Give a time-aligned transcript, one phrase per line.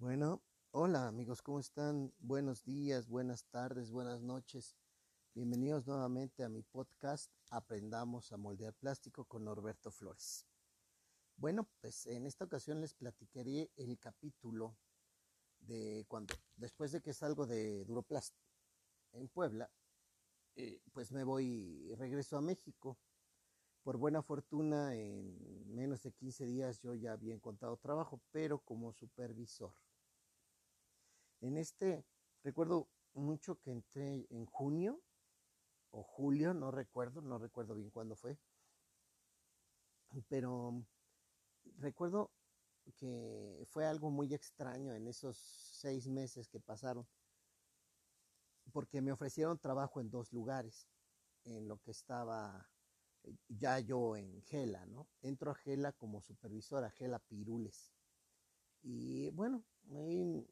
[0.00, 2.10] Bueno, hola amigos, ¿cómo están?
[2.20, 4.74] Buenos días, buenas tardes, buenas noches.
[5.34, 10.46] Bienvenidos nuevamente a mi podcast Aprendamos a moldear plástico con Norberto Flores.
[11.36, 14.74] Bueno, pues en esta ocasión les platicaré el capítulo
[15.58, 18.34] de cuando, después de que salgo de Duroplast
[19.12, 19.70] en Puebla,
[20.56, 22.98] eh, pues me voy, regreso a México.
[23.82, 28.94] Por buena fortuna, en menos de 15 días yo ya había encontrado trabajo, pero como
[28.94, 29.74] supervisor.
[31.40, 32.04] En este,
[32.42, 35.02] recuerdo mucho que entré en junio
[35.90, 38.38] o julio, no recuerdo, no recuerdo bien cuándo fue,
[40.28, 40.84] pero
[41.78, 42.30] recuerdo
[42.96, 47.06] que fue algo muy extraño en esos seis meses que pasaron,
[48.72, 50.88] porque me ofrecieron trabajo en dos lugares,
[51.44, 52.70] en lo que estaba
[53.48, 55.08] ya yo en Gela, ¿no?
[55.22, 57.92] Entro a Gela como supervisora, Gela Pirules.
[58.82, 60.46] Y bueno, ahí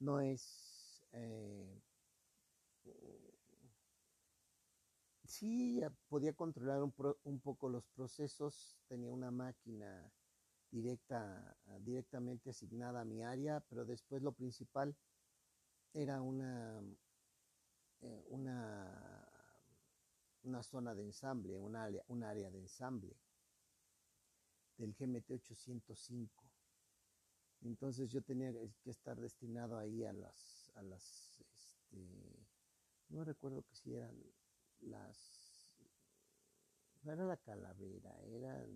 [0.00, 1.04] no es...
[1.12, 1.80] Eh,
[5.24, 10.12] sí, podía controlar un, un, poco los procesos, tenía una máquina
[10.70, 14.96] directa, directamente asignada a mi área, pero después lo principal
[15.92, 16.82] era una,
[18.00, 19.24] eh, una
[20.44, 23.16] una zona de ensamble, un área, un área de ensamble
[24.76, 26.43] del GMT 805.
[27.64, 32.46] Entonces yo tenía que estar destinado ahí a las, a las, este,
[33.08, 34.14] no recuerdo que si eran
[34.80, 35.74] las,
[37.02, 38.68] no era la calavera, eran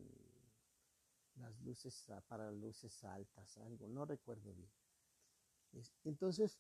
[1.37, 4.71] las luces para luces altas, algo, no recuerdo bien.
[6.05, 6.59] Entonces,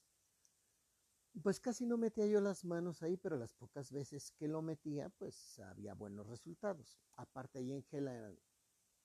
[1.43, 5.09] pues casi no metía yo las manos ahí, pero las pocas veces que lo metía,
[5.09, 7.01] pues había buenos resultados.
[7.17, 8.39] Aparte ahí en Gela eran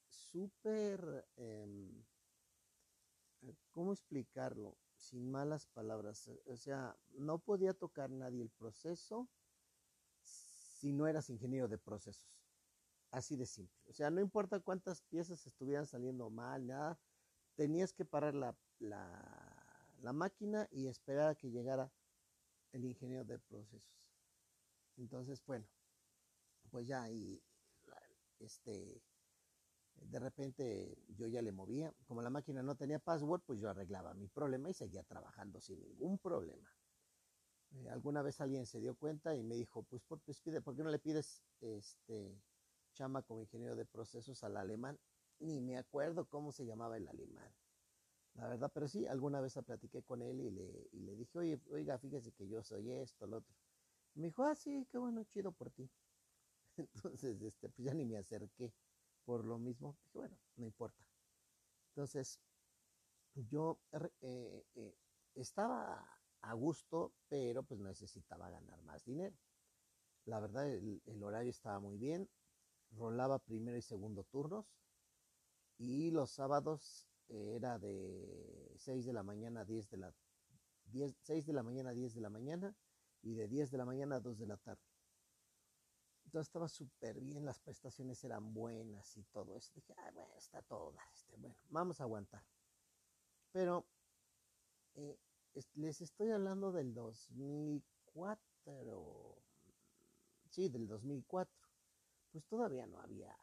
[0.10, 2.04] súper, em,
[3.72, 4.78] ¿cómo explicarlo?
[4.96, 6.30] Sin malas palabras.
[6.46, 9.28] O sea, no podía tocar nadie el proceso
[10.22, 12.44] si no eras ingeniero de procesos.
[13.12, 13.80] Así de simple.
[13.90, 17.00] O sea, no importa cuántas piezas estuvieran saliendo mal, nada,
[17.56, 21.92] tenías que parar la, la, la máquina y esperar a que llegara
[22.72, 23.84] el ingeniero de procesos.
[24.98, 25.68] Entonces, bueno,
[26.72, 27.42] pues ya y
[28.40, 29.02] este
[29.96, 34.14] de repente yo ya le movía, como la máquina no tenía password, pues yo arreglaba
[34.14, 36.70] mi problema y seguía trabajando sin ningún problema.
[37.72, 40.84] Eh, alguna vez alguien se dio cuenta y me dijo, pues, pues pide, ¿por qué
[40.84, 42.42] no le pides este
[42.94, 45.00] chama como ingeniero de procesos al alemán?
[45.40, 47.54] Ni me acuerdo cómo se llamaba el alemán
[48.36, 51.62] la verdad, pero sí, alguna vez platiqué con él y le, y le dije, oye,
[51.70, 53.54] oiga, fíjese que yo soy esto, lo otro.
[54.16, 55.90] me dijo, ah, sí, qué bueno, chido por ti.
[56.78, 58.74] Entonces, este, pues ya ni me acerqué
[59.26, 59.98] por lo mismo.
[60.04, 61.06] Dije, bueno, no importa.
[61.90, 62.40] Entonces,
[63.36, 63.80] yo
[64.22, 64.96] eh, eh,
[65.36, 66.06] estaba
[66.42, 69.36] a gusto, pero pues necesitaba ganar más dinero.
[70.26, 72.30] La verdad, el, el horario estaba muy bien.
[72.92, 74.66] Rolaba primero y segundo turnos.
[75.78, 80.14] Y los sábados era de 6 de la mañana a 10 de la
[80.86, 82.76] 10, 6 de la mañana a 10 de la mañana
[83.22, 84.84] y de 10 de la mañana a 2 de la tarde.
[86.34, 89.72] Entonces estaba súper bien, las prestaciones eran buenas y todo eso.
[89.76, 92.44] Dije, ah, bueno, está todo, este, bueno, vamos a aguantar.
[93.52, 93.86] Pero
[94.96, 95.20] eh,
[95.76, 99.44] les estoy hablando del 2004,
[100.50, 101.54] sí, del 2004.
[102.32, 103.38] Pues todavía no había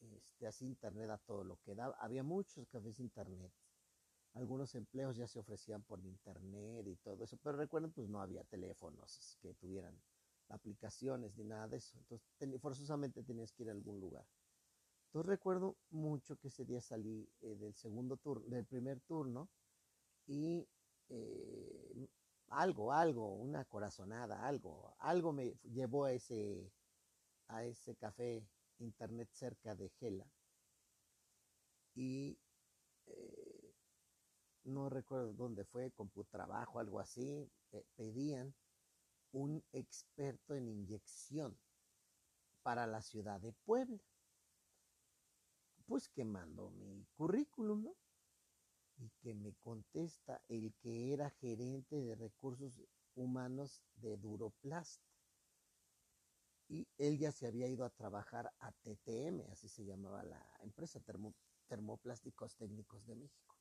[0.00, 1.96] este, así internet a todo lo que daba.
[2.00, 3.50] Había muchos cafés internet.
[4.34, 8.44] Algunos empleos ya se ofrecían por internet y todo eso, pero recuerden, pues no había
[8.44, 9.98] teléfonos que tuvieran
[10.48, 11.96] aplicaciones ni nada de eso.
[11.98, 14.26] Entonces, forzosamente tenías que ir a algún lugar.
[15.06, 19.48] Entonces recuerdo mucho que ese día salí eh, del segundo turno, del primer turno,
[20.26, 20.68] y
[21.08, 22.08] eh,
[22.48, 26.70] algo, algo, una corazonada, algo, algo me llevó a ese,
[27.48, 28.46] a ese café
[28.78, 30.26] internet cerca de Gela
[31.94, 32.38] y
[33.06, 33.74] eh,
[34.64, 35.92] no recuerdo dónde fue,
[36.30, 37.48] trabajo algo así,
[37.96, 38.54] pedían
[39.32, 41.58] un experto en inyección
[42.62, 44.02] para la ciudad de Puebla.
[45.86, 47.96] Pues que mandó mi currículum, ¿no?
[48.98, 52.82] Y que me contesta el que era gerente de recursos
[53.14, 55.02] humanos de Duroplast
[56.68, 61.00] y él ya se había ido a trabajar a TTM, así se llamaba la empresa,
[61.68, 63.56] Termoplásticos Técnicos de México.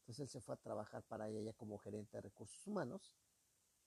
[0.00, 3.14] Entonces él se fue a trabajar para ella como gerente de recursos humanos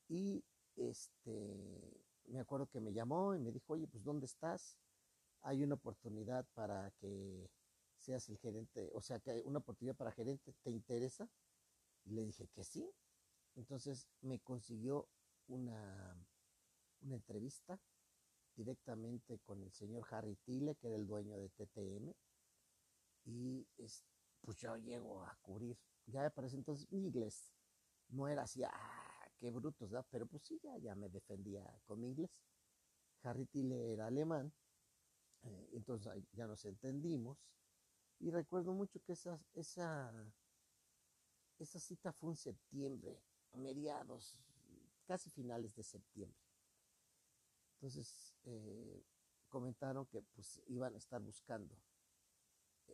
[0.07, 0.45] y
[0.89, 4.77] este, me acuerdo que me llamó y me dijo, oye, pues ¿dónde estás?
[5.41, 7.49] Hay una oportunidad para que
[7.97, 11.29] seas el gerente, o sea, que hay una oportunidad para gerente, ¿te interesa?
[12.05, 12.89] Y le dije que sí.
[13.55, 15.07] Entonces me consiguió
[15.47, 16.15] una,
[17.01, 17.79] una entrevista
[18.55, 22.13] directamente con el señor Harry Tille, que era el dueño de TTM.
[23.25, 23.67] Y
[24.41, 25.77] pues yo llego a cubrir.
[26.07, 27.53] Ya me parece entonces mi inglés
[28.09, 29.00] no era así, ah,
[29.41, 29.89] qué brutos.
[30.09, 32.29] Pero pues sí, ya, ya me defendía con mi inglés.
[33.23, 34.53] Harry Tille era alemán,
[35.43, 37.37] eh, entonces ya nos entendimos.
[38.19, 40.13] Y recuerdo mucho que esa, esa,
[41.57, 43.19] esa cita fue en septiembre,
[43.51, 44.37] a mediados,
[45.05, 46.39] casi finales de septiembre.
[47.75, 49.03] Entonces eh,
[49.49, 51.75] comentaron que pues iban a estar buscando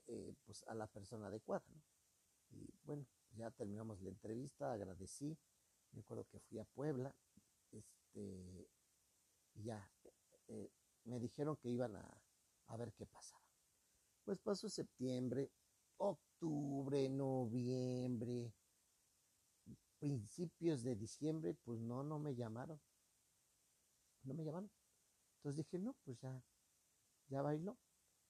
[0.07, 1.65] eh, pues a la persona adecuada.
[2.51, 3.05] Y bueno,
[3.35, 5.37] ya terminamos la entrevista, agradecí,
[5.97, 7.11] me acuerdo que fui a Puebla,
[7.71, 8.69] este,
[9.55, 9.91] ya
[10.47, 10.69] eh,
[11.05, 12.21] me dijeron que iban a,
[12.67, 13.41] a ver qué pasaba.
[14.23, 15.49] Pues pasó septiembre,
[15.97, 18.53] octubre, noviembre,
[19.97, 22.79] principios de diciembre, pues no, no me llamaron.
[24.23, 24.69] No me llamaron.
[25.37, 26.43] Entonces dije, no, pues ya,
[27.29, 27.75] ya bailó.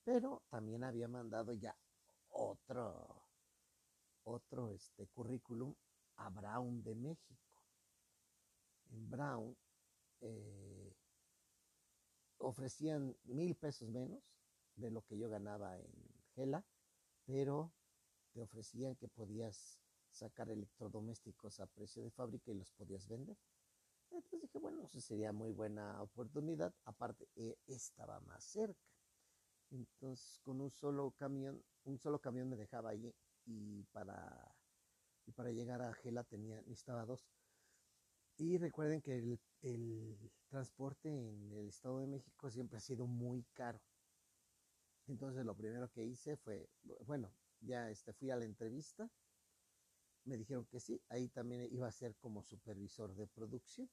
[0.05, 1.77] Pero también había mandado ya
[2.29, 3.29] otro,
[4.23, 5.75] otro este, currículum
[6.15, 7.46] a Brown de México.
[8.89, 9.55] En Brown
[10.21, 10.95] eh,
[12.39, 14.23] ofrecían mil pesos menos
[14.75, 15.91] de lo que yo ganaba en
[16.35, 16.65] Gela,
[17.25, 17.73] pero
[18.31, 19.79] te ofrecían que podías
[20.11, 23.37] sacar electrodomésticos a precio de fábrica y los podías vender.
[24.11, 26.73] Entonces dije, bueno, eso sería muy buena oportunidad.
[26.85, 28.87] Aparte, eh, estaba más cerca.
[29.69, 33.13] Entonces, con un solo camión, un solo camión me dejaba allí
[33.45, 34.55] y para,
[35.25, 37.27] y para llegar a Gela tenía, necesitaba dos.
[38.37, 43.81] Y recuerden que el, transporte en el Estado de México siempre ha sido muy caro.
[45.07, 46.69] Entonces lo primero que hice fue,
[47.05, 49.09] bueno, ya este, fui a la entrevista,
[50.25, 53.89] me dijeron que sí, ahí también iba a ser como supervisor de producción.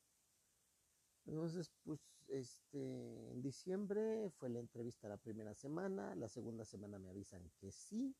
[1.26, 7.08] Entonces, pues, este, en diciembre fue la entrevista la primera semana, la segunda semana me
[7.08, 8.14] avisan que sí,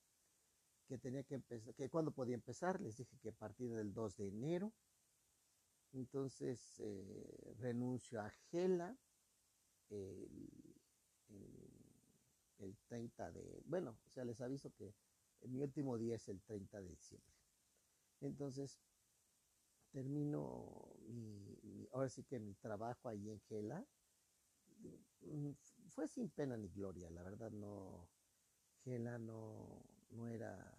[0.86, 4.16] que tenía que empezar, que cuando podía empezar, les dije que a partir del 2
[4.16, 4.72] de enero.
[5.94, 8.96] Entonces eh, renuncio a Gela
[9.90, 10.28] el,
[12.58, 14.92] el, 30 de, bueno, o sea, les aviso que
[15.46, 17.34] mi último día es el 30 de diciembre.
[18.20, 18.80] Entonces
[19.92, 23.86] termino mi, ahora sí que mi trabajo ahí en Gela
[25.20, 25.50] mm,
[25.90, 28.08] fue sin pena ni gloria, la verdad no,
[28.82, 30.76] Gela no, no era,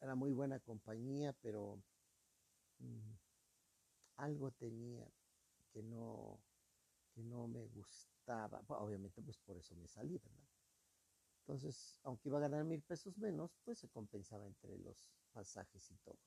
[0.00, 1.82] era muy buena compañía, pero
[2.78, 3.23] mm,
[4.16, 5.06] algo tenía
[5.72, 6.40] que no,
[7.14, 8.62] que no me gustaba.
[8.68, 10.48] obviamente, pues por eso me salí, ¿verdad?
[11.40, 15.96] Entonces, aunque iba a ganar mil pesos menos, pues se compensaba entre los pasajes y
[15.98, 16.18] todo.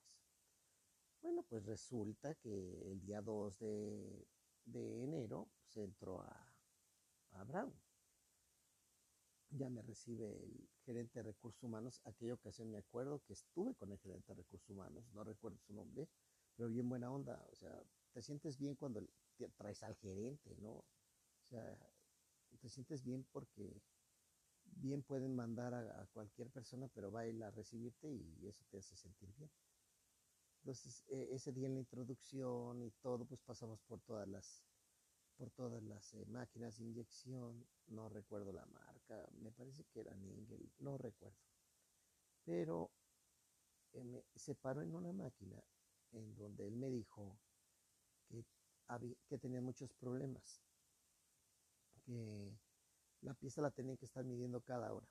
[1.22, 4.28] Bueno, pues resulta que el día 2 de,
[4.66, 6.54] de enero se pues, entró a,
[7.32, 7.74] a Brown
[9.50, 12.02] ya me recibe el gerente de recursos humanos.
[12.04, 15.74] Aquella ocasión me acuerdo que estuve con el gerente de recursos humanos, no recuerdo su
[15.74, 16.08] nombre,
[16.58, 17.46] pero bien buena onda.
[17.52, 17.82] O sea,
[18.12, 19.08] te sientes bien cuando
[19.56, 20.72] traes al gerente, ¿no?
[20.72, 21.78] O sea,
[22.60, 23.82] te sientes bien porque
[24.66, 28.98] bien pueden mandar a, cualquier persona, pero va a a recibirte y eso te hace
[28.98, 29.52] sentir bien.
[30.62, 34.64] Entonces, e, ese día en la introducción y todo, pues pasamos por todas las
[35.38, 40.16] por todas las eh, máquinas de inyección, no recuerdo la marca, me parece que era
[40.16, 41.38] Ningel, no recuerdo.
[42.44, 42.90] Pero
[43.94, 45.64] eh, me, se paró en una máquina
[46.12, 47.38] en donde él me dijo
[48.30, 48.46] que,
[49.28, 50.62] que tenía muchos problemas,
[52.06, 52.58] que
[53.22, 55.08] la pieza la tenían que estar midiendo cada hora.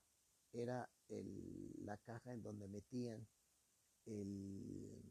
[0.53, 3.27] Era el, la caja en donde metían
[4.07, 5.03] el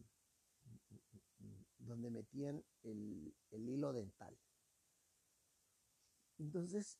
[1.77, 4.35] donde metían el, el hilo dental.
[6.39, 6.97] Entonces,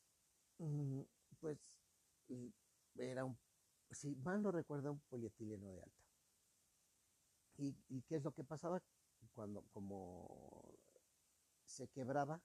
[0.58, 1.00] mm,
[1.40, 1.58] pues
[2.96, 3.36] era un,
[3.90, 6.05] si mal no recuerdo, un polietileno de alta.
[7.58, 8.82] ¿Y, qué es lo que pasaba?
[9.32, 10.78] Cuando como
[11.64, 12.42] se quebraba,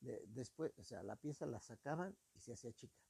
[0.00, 3.00] después, o sea, la pieza la sacaban y se hacía chica.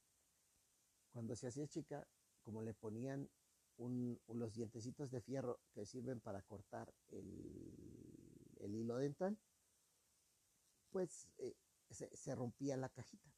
[1.11, 2.07] Cuando se hacía chica,
[2.43, 3.29] como le ponían
[3.77, 9.37] los dientecitos de fierro que sirven para cortar el, el hilo dental,
[10.93, 11.55] pues eh,
[11.89, 13.33] se, rompía la cajita,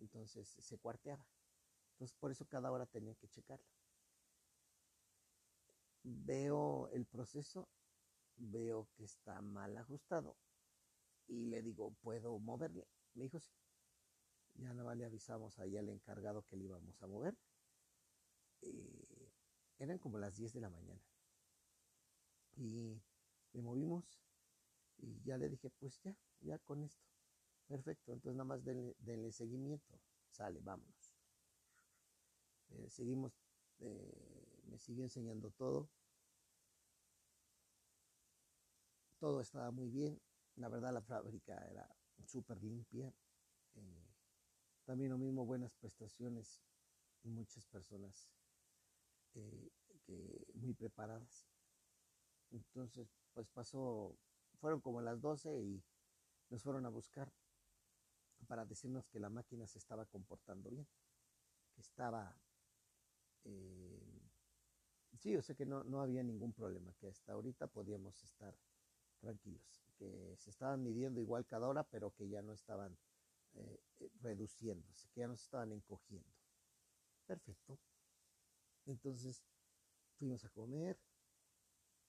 [0.00, 1.24] entonces se cuarteaba.
[1.92, 3.66] Entonces por eso cada hora tenía que checarla.
[6.10, 7.68] Veo el proceso,
[8.36, 10.36] veo que está mal ajustado
[11.28, 12.86] y le digo, ¿puedo moverle?
[13.14, 13.52] Me dijo, sí.
[14.56, 17.34] Ya no le avisamos ahí al encargado que le íbamos a mover.
[18.62, 19.32] Eh,
[19.78, 21.02] eran como las 10 de la mañana.
[22.56, 23.00] Y
[23.52, 24.04] me movimos
[24.98, 27.04] y ya le dije, pues ya, ya con esto.
[27.68, 30.00] Perfecto, entonces nada más denle, seguimiento.
[30.30, 31.14] Sale, vámonos.
[32.70, 33.32] Eh, seguimos,
[33.80, 35.90] eh, me sigue enseñando todo.
[39.18, 40.20] Todo estaba muy bien.
[40.56, 41.88] La verdad la fábrica era
[42.24, 43.12] súper limpia.
[43.74, 44.06] Eh,
[44.84, 46.62] también lo mismo, buenas prestaciones
[47.22, 48.28] y muchas personas
[50.54, 51.46] muy preparadas.
[52.50, 54.16] Entonces, pues pasó,
[54.60, 55.82] fueron como las 12 y
[56.50, 57.30] nos fueron a buscar
[58.46, 60.86] para decirnos que la máquina se estaba comportando bien,
[61.74, 62.34] que estaba,
[63.44, 64.22] eh,
[65.18, 68.56] sí, o sea que no, no había ningún problema, que hasta ahorita podíamos estar
[69.18, 72.96] tranquilos, que se estaban midiendo igual cada hora, pero que ya no estaban
[73.54, 76.30] eh, eh, reduciéndose, que ya no se estaban encogiendo.
[77.26, 77.78] Perfecto.
[78.86, 79.44] Entonces
[80.16, 80.98] fuimos a comer,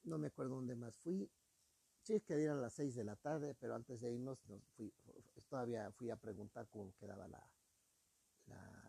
[0.04, 1.30] no me acuerdo dónde más fui.
[2.01, 4.39] Sí, que eran las seis de la tarde, pero antes de irnos
[4.75, 4.94] fui,
[5.50, 7.51] todavía fui a preguntar cómo quedaba la,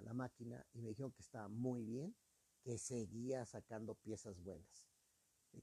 [0.05, 2.15] la, máquina y me dijeron que estaba muy bien,
[2.63, 4.85] que seguía sacando piezas buenas,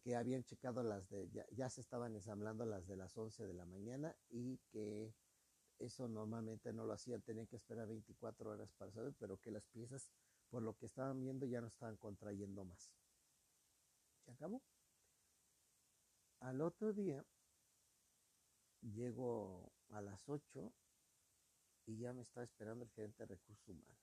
[0.03, 3.65] que habían checado las de, ya, se estaban ensamblando las de las 11 de la
[3.65, 5.13] mañana y que
[5.79, 9.65] eso normalmente no lo hacían, tenían que esperar 24 horas para saber, pero que las
[9.67, 10.10] piezas,
[10.50, 12.91] por lo que estaban viendo, ya no estaban contrayendo más.
[14.25, 14.62] ¿Se acabó?
[16.39, 17.25] Al otro día,
[18.82, 20.74] llego a las 8
[21.86, 23.98] y ya me estaba esperando el gerente de recursos humanos.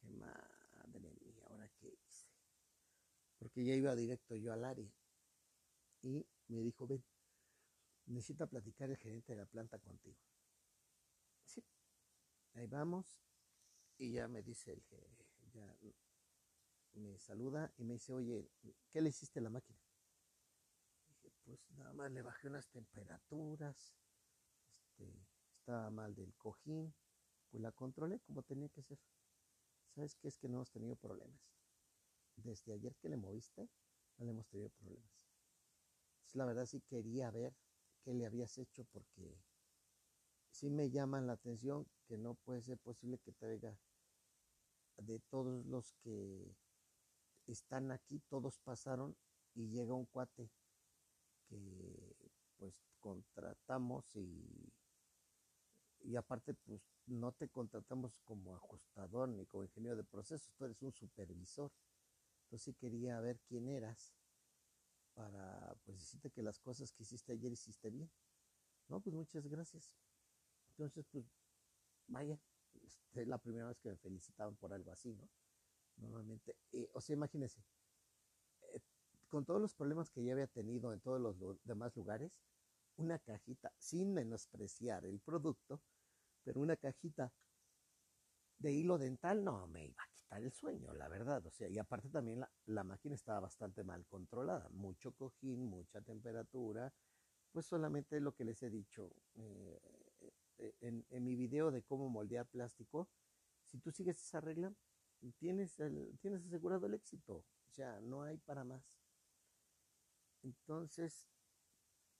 [0.00, 1.27] Qué madre mía.
[3.38, 4.90] Porque ya iba directo yo al área.
[6.02, 7.04] Y me dijo, ven,
[8.06, 10.18] necesita platicar el gerente de la planta contigo.
[11.44, 11.64] Sí,
[12.54, 13.22] ahí vamos.
[13.96, 15.76] Y ya me dice el gerente, ya
[16.94, 18.50] me saluda y me dice, oye,
[18.90, 19.78] ¿qué le hiciste a la máquina?
[21.48, 23.94] pues nada más le bajé unas temperaturas,
[24.98, 25.26] este,
[25.56, 26.94] estaba mal del cojín,
[27.50, 28.98] pues la controlé como tenía que ser.
[29.94, 30.28] ¿Sabes qué?
[30.28, 31.40] Es que no hemos tenido problemas.
[32.44, 33.68] Desde ayer que le moviste,
[34.16, 35.28] no le hemos tenido problemas.
[36.34, 37.54] la verdad sí quería ver
[38.02, 39.36] qué le habías hecho porque
[40.50, 43.78] sí me llaman la atención que no puede ser posible que traiga
[44.98, 46.54] de todos los que
[47.46, 49.16] están aquí, todos pasaron
[49.54, 50.50] y llega un cuate
[51.48, 52.16] que
[52.56, 54.72] pues contratamos y,
[56.00, 60.82] y aparte pues no te contratamos como ajustador ni como ingeniero de procesos, tú eres
[60.82, 61.70] un supervisor.
[62.48, 64.14] Entonces sí quería ver quién eras
[65.12, 68.10] para pues decirte que las cosas que hiciste ayer hiciste bien.
[68.88, 69.92] No, pues muchas gracias.
[70.70, 71.26] Entonces pues
[72.06, 72.40] vaya,
[73.12, 75.28] es la primera vez que me felicitaban por algo así, ¿no?
[75.98, 77.62] Normalmente, eh, o sea, imagínense,
[79.28, 82.32] con todos los problemas que ya había tenido en todos los demás lugares,
[82.96, 85.82] una cajita, sin menospreciar el producto,
[86.44, 87.30] pero una cajita
[88.58, 91.44] de hilo dental no me iba a el sueño, la verdad.
[91.46, 96.92] O sea, y aparte también la, máquina estaba bastante mal controlada, mucho cojín, mucha temperatura,
[97.52, 99.80] pues solamente lo que les he dicho eh,
[100.58, 103.08] eh, en, en, mi video de cómo moldear plástico,
[103.64, 104.72] si tú sigues esa regla,
[105.38, 108.82] tienes, el, tienes asegurado el éxito, o sea, no hay para más.
[110.42, 111.28] Entonces,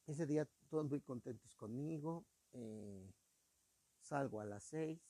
[0.07, 2.25] ese día todos muy contentos conmigo.
[2.53, 3.13] Eh,
[4.01, 5.01] salgo a las seis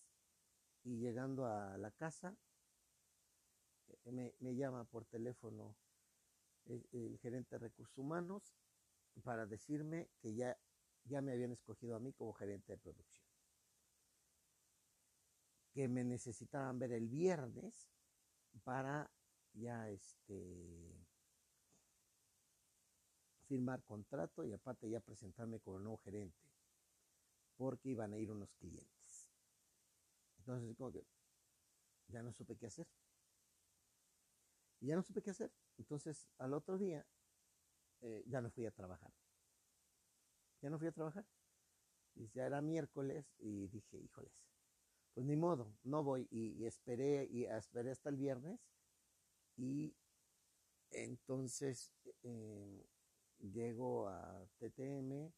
[0.83, 2.37] y llegando a la casa,
[4.05, 5.77] eh, me, llama por teléfono
[6.67, 8.55] el, gerente de recursos humanos
[9.23, 10.59] para decirme que ya,
[11.05, 13.27] ya me habían escogido a mí como gerente de producción.
[15.73, 17.89] Que me necesitaban ver el viernes
[18.65, 19.11] para
[19.55, 21.07] ya este
[23.47, 26.51] firmar contrato y aparte ya presentarme como nuevo gerente,
[27.57, 29.31] porque iban a ir unos clientes.
[30.39, 31.05] Entonces, como que
[32.09, 32.87] ya no supe qué hacer.
[34.81, 35.53] Y ya no supe qué hacer.
[35.77, 37.07] Entonces, al otro día,
[38.01, 39.13] eh, ya no fui a trabajar.
[40.61, 41.27] Ya no fui a trabajar.
[42.15, 44.45] Y ya era miércoles y dije, híjoles,
[45.15, 46.27] pues ni modo, no voy.
[46.31, 48.61] Y, esperé, y esperé hasta el viernes.
[49.57, 49.95] Y
[50.91, 51.91] entonces
[52.23, 52.87] eh,
[53.39, 55.33] llego a TTM,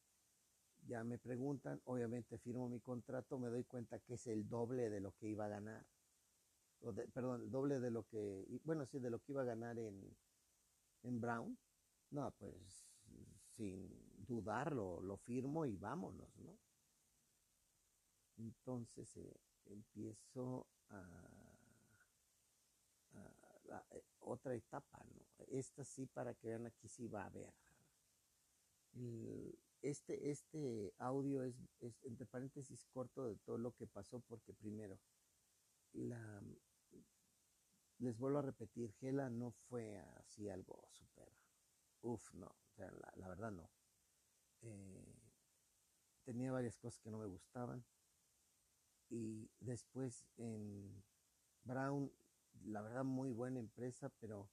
[0.87, 4.99] ya me preguntan, obviamente firmo mi contrato, me doy cuenta que es el doble de
[4.99, 5.85] lo que iba a ganar.
[7.13, 10.15] Perdón, el doble de lo que, bueno, sí, de lo que iba a ganar en,
[11.03, 11.57] en Brown.
[12.09, 12.91] No, pues
[13.55, 13.89] sin
[14.27, 16.57] dudarlo, lo firmo y vámonos, ¿no?
[18.37, 20.99] Entonces eh, empiezo a,
[23.13, 25.45] ah, eh, otra etapa, ¿no?
[25.47, 27.53] Esta sí, para que vean aquí sí va a haber.
[29.81, 34.99] Este, este audio es, es, entre paréntesis, corto de todo lo que pasó, porque primero,
[35.93, 36.41] la,
[38.01, 41.31] les vuelvo a repetir, Gela no fue así algo súper,
[42.01, 43.69] uff, no, o sea, la, verdad no.
[44.63, 45.21] Eh,
[46.23, 47.85] tenía varias cosas que no me gustaban.
[49.09, 51.03] Y después en
[51.63, 52.11] Brown,
[52.63, 54.49] la verdad muy buena empresa, pero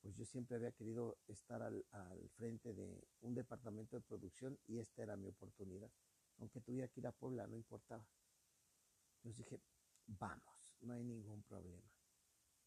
[0.00, 4.78] pues yo siempre había querido estar al, al, frente de un departamento de producción y
[4.78, 5.90] esta era mi oportunidad.
[6.38, 8.06] Aunque tuviera que ir a Puebla, no importaba.
[9.16, 9.60] Entonces dije,
[10.06, 11.93] vamos, no hay ningún problema.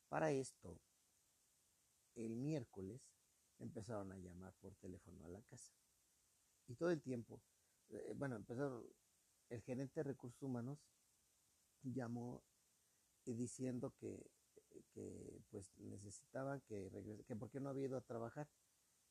[0.09, 0.79] Para esto,
[2.15, 3.01] el miércoles
[3.59, 5.73] empezaron a llamar por teléfono a la casa.
[6.67, 7.41] Y todo el tiempo,
[7.89, 8.85] eh, bueno, empezaron,
[9.49, 10.79] el gerente de recursos humanos
[11.81, 12.43] llamó
[13.25, 14.29] diciendo que,
[14.93, 18.49] que pues necesitaban que regrese, que por qué no había ido a trabajar.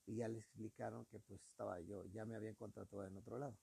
[0.09, 3.59] Y ya le explicaron que pues estaba yo, ya me habían contratado en otro lado.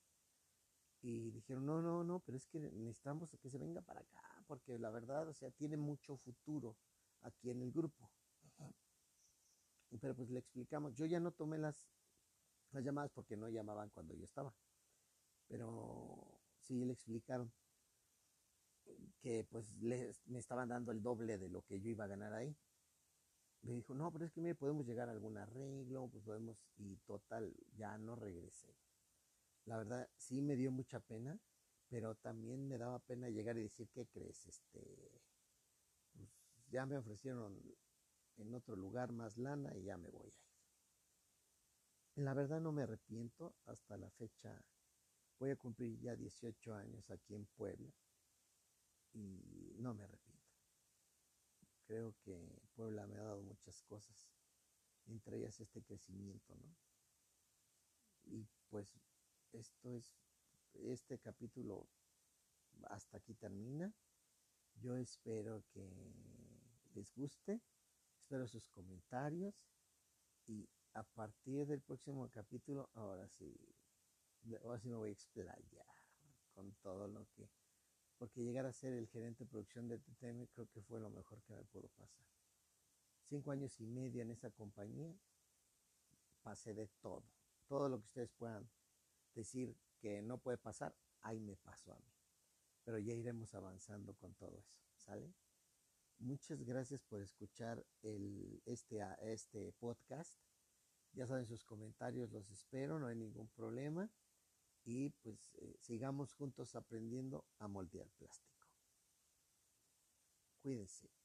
[1.00, 4.78] Y dijeron, no, no, no, pero es que necesitamos que se venga para acá, porque
[4.78, 6.76] la verdad, o sea, tiene mucho futuro
[7.24, 8.10] aquí en el grupo.
[10.00, 11.86] Pero pues le explicamos, yo ya no tomé las,
[12.72, 14.54] las llamadas porque no llamaban cuando yo estaba.
[15.46, 17.52] Pero sí le explicaron
[19.20, 22.32] que pues les, me estaban dando el doble de lo que yo iba a ganar
[22.32, 22.56] ahí.
[23.62, 26.96] Me dijo, no, pero es que mire, podemos llegar a algún arreglo, pues podemos, y
[27.06, 28.76] total, ya no regresé.
[29.64, 31.38] La verdad, sí me dio mucha pena,
[31.88, 34.44] pero también me daba pena llegar y decir, ¿qué crees?
[34.46, 35.23] Este,
[36.68, 37.60] ya me ofrecieron
[38.36, 40.34] en otro lugar más lana y ya me voy a ir.
[42.16, 44.64] La verdad no me arrepiento, hasta la fecha
[45.38, 47.92] voy a cumplir ya 18 años aquí en Puebla
[49.12, 50.34] y no me arrepiento.
[51.86, 54.28] Creo que Puebla me ha dado muchas cosas,
[55.06, 56.74] entre ellas este crecimiento, ¿no?
[58.26, 58.88] Y pues
[59.52, 60.16] esto es,
[60.74, 61.86] este capítulo
[62.88, 63.92] hasta aquí termina.
[64.76, 65.88] Yo espero que
[66.94, 67.60] les guste,
[68.16, 69.54] espero sus comentarios
[70.46, 73.54] y a partir del próximo capítulo, ahora sí,
[74.62, 75.58] ahora sí me voy a explayar
[76.54, 77.50] con todo lo que
[78.18, 81.42] porque llegar a ser el gerente de producción de TTM creo que fue lo mejor
[81.42, 82.24] que me pudo pasar.
[83.28, 85.14] Cinco años y medio en esa compañía,
[86.42, 87.24] pasé de todo.
[87.66, 88.70] Todo lo que ustedes puedan
[89.34, 92.12] decir que no puede pasar, ahí me pasó a mí.
[92.84, 95.34] Pero ya iremos avanzando con todo eso, ¿sale?
[96.18, 100.38] Muchas gracias por escuchar el, este, este podcast.
[101.12, 104.10] Ya saben sus comentarios, los espero, no hay ningún problema
[104.84, 108.68] y pues eh, sigamos juntos aprendiendo a moldear plástico.
[110.62, 111.23] Cuídense.